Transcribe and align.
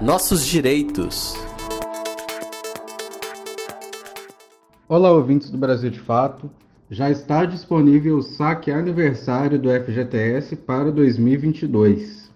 Nossos 0.00 0.46
direitos. 0.46 1.34
Olá, 4.88 5.12
ouvintes 5.12 5.50
do 5.50 5.58
Brasil 5.58 5.90
de 5.90 6.00
Fato. 6.00 6.50
Já 6.90 7.10
está 7.10 7.44
disponível 7.44 8.16
o 8.16 8.22
saque 8.22 8.70
aniversário 8.70 9.58
do 9.58 9.68
FGTS 9.68 10.56
para 10.56 10.90
2022. 10.90 12.30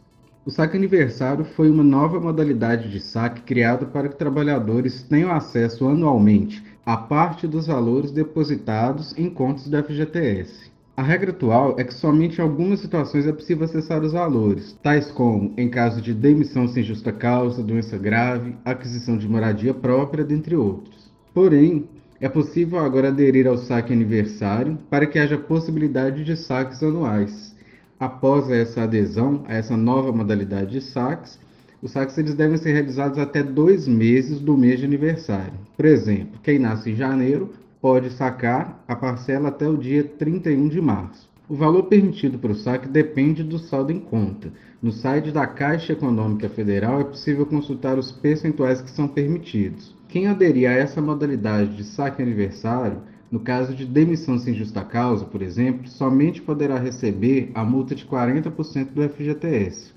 O 0.44 0.50
saque 0.50 0.76
aniversário 0.76 1.42
foi 1.42 1.70
uma 1.70 1.82
nova 1.82 2.20
modalidade 2.20 2.90
de 2.90 3.00
saque 3.00 3.40
criada 3.40 3.86
para 3.86 4.10
que 4.10 4.16
trabalhadores 4.16 5.02
tenham 5.02 5.32
acesso 5.32 5.88
anualmente 5.88 6.62
a 6.84 6.98
parte 6.98 7.46
dos 7.46 7.66
valores 7.66 8.10
depositados 8.10 9.16
em 9.16 9.30
contas 9.30 9.68
do 9.68 9.82
FGTS. 9.82 10.73
A 10.96 11.02
regra 11.02 11.32
atual 11.32 11.74
é 11.76 11.82
que 11.82 11.92
somente 11.92 12.38
em 12.38 12.40
algumas 12.40 12.78
situações 12.78 13.26
é 13.26 13.32
possível 13.32 13.64
acessar 13.64 14.00
os 14.00 14.12
valores, 14.12 14.78
tais 14.80 15.10
como 15.10 15.52
em 15.56 15.68
caso 15.68 16.00
de 16.00 16.14
demissão 16.14 16.68
sem 16.68 16.84
justa 16.84 17.10
causa, 17.10 17.64
doença 17.64 17.98
grave, 17.98 18.54
aquisição 18.64 19.18
de 19.18 19.28
moradia 19.28 19.74
própria, 19.74 20.22
dentre 20.22 20.54
outros. 20.54 21.10
Porém, 21.34 21.88
é 22.20 22.28
possível 22.28 22.78
agora 22.78 23.08
aderir 23.08 23.44
ao 23.48 23.58
saque 23.58 23.92
aniversário 23.92 24.78
para 24.88 25.04
que 25.04 25.18
haja 25.18 25.36
possibilidade 25.36 26.22
de 26.22 26.36
saques 26.36 26.80
anuais. 26.80 27.56
Após 27.98 28.48
essa 28.48 28.84
adesão 28.84 29.44
a 29.48 29.54
essa 29.54 29.76
nova 29.76 30.12
modalidade 30.12 30.70
de 30.70 30.80
saques, 30.80 31.40
os 31.82 31.90
saques 31.90 32.16
eles 32.16 32.36
devem 32.36 32.56
ser 32.56 32.72
realizados 32.72 33.18
até 33.18 33.42
dois 33.42 33.88
meses 33.88 34.38
do 34.38 34.56
mês 34.56 34.78
de 34.78 34.86
aniversário. 34.86 35.54
Por 35.76 35.86
exemplo, 35.86 36.38
quem 36.40 36.60
nasce 36.60 36.92
em 36.92 36.94
janeiro 36.94 37.50
pode 37.84 38.08
sacar 38.08 38.82
a 38.88 38.96
parcela 38.96 39.50
até 39.50 39.68
o 39.68 39.76
dia 39.76 40.02
31 40.02 40.68
de 40.68 40.80
março. 40.80 41.28
O 41.46 41.54
valor 41.54 41.82
permitido 41.82 42.38
para 42.38 42.52
o 42.52 42.54
saque 42.54 42.88
depende 42.88 43.44
do 43.44 43.58
saldo 43.58 43.92
em 43.92 44.00
conta. 44.00 44.50
No 44.80 44.90
site 44.90 45.30
da 45.30 45.46
Caixa 45.46 45.92
Econômica 45.92 46.48
Federal 46.48 47.02
é 47.02 47.04
possível 47.04 47.44
consultar 47.44 47.98
os 47.98 48.10
percentuais 48.10 48.80
que 48.80 48.90
são 48.90 49.06
permitidos. 49.06 49.94
Quem 50.08 50.26
aderir 50.26 50.66
a 50.66 50.72
essa 50.72 51.02
modalidade 51.02 51.76
de 51.76 51.84
saque 51.84 52.22
aniversário, 52.22 53.02
no 53.30 53.40
caso 53.40 53.74
de 53.74 53.84
demissão 53.84 54.38
sem 54.38 54.54
justa 54.54 54.82
causa, 54.82 55.26
por 55.26 55.42
exemplo, 55.42 55.86
somente 55.86 56.40
poderá 56.40 56.78
receber 56.78 57.50
a 57.54 57.62
multa 57.62 57.94
de 57.94 58.06
40% 58.06 58.94
do 58.94 59.06
FGTS. 59.06 59.92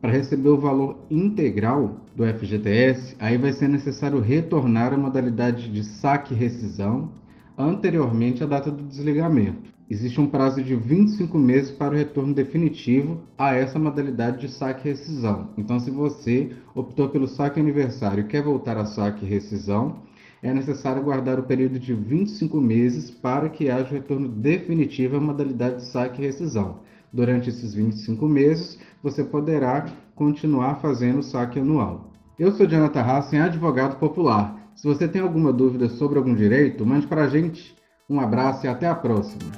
Para 0.00 0.12
receber 0.12 0.50
o 0.50 0.56
valor 0.56 0.96
integral 1.10 1.96
do 2.14 2.24
FGTS, 2.24 3.16
aí 3.18 3.36
vai 3.36 3.52
ser 3.52 3.68
necessário 3.68 4.20
retornar 4.20 4.94
à 4.94 4.96
modalidade 4.96 5.68
de 5.68 5.82
saque-rescisão 5.82 7.10
anteriormente 7.56 8.44
à 8.44 8.46
data 8.46 8.70
do 8.70 8.84
desligamento. 8.84 9.72
Existe 9.90 10.20
um 10.20 10.28
prazo 10.28 10.62
de 10.62 10.76
25 10.76 11.36
meses 11.36 11.72
para 11.72 11.94
o 11.94 11.96
retorno 11.96 12.32
definitivo 12.32 13.22
a 13.36 13.54
essa 13.54 13.76
modalidade 13.76 14.38
de 14.38 14.48
saque-rescisão. 14.48 15.48
Então, 15.58 15.80
se 15.80 15.90
você 15.90 16.50
optou 16.76 17.08
pelo 17.08 17.26
saque 17.26 17.58
aniversário 17.58 18.20
e 18.20 18.28
quer 18.28 18.42
voltar 18.42 18.76
a 18.76 18.86
saque-rescisão, 18.86 19.96
é 20.40 20.54
necessário 20.54 21.02
guardar 21.02 21.40
o 21.40 21.42
período 21.42 21.76
de 21.76 21.92
25 21.92 22.60
meses 22.60 23.10
para 23.10 23.48
que 23.48 23.68
haja 23.68 23.90
o 23.90 23.94
retorno 23.94 24.28
definitivo 24.28 25.16
à 25.16 25.20
modalidade 25.20 25.78
de 25.78 25.86
saque-rescisão. 25.86 26.86
Durante 27.12 27.48
esses 27.48 27.74
25 27.74 28.26
meses, 28.26 28.78
você 29.02 29.24
poderá 29.24 29.86
continuar 30.14 30.76
fazendo 30.76 31.20
o 31.20 31.22
saque 31.22 31.58
anual. 31.58 32.12
Eu 32.38 32.52
sou 32.52 32.66
Jonathan 32.66 33.00
Hassen, 33.00 33.40
advogado 33.40 33.98
popular. 33.98 34.72
Se 34.76 34.86
você 34.86 35.08
tem 35.08 35.20
alguma 35.20 35.52
dúvida 35.52 35.88
sobre 35.88 36.18
algum 36.18 36.34
direito, 36.34 36.86
mande 36.86 37.06
para 37.06 37.24
a 37.24 37.28
gente. 37.28 37.74
Um 38.08 38.20
abraço 38.20 38.66
e 38.66 38.68
até 38.68 38.86
a 38.86 38.94
próxima. 38.94 39.50